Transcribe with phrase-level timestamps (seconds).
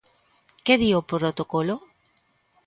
[0.65, 1.75] Que di o protocolo?